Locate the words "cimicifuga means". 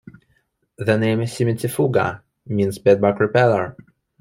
1.25-2.79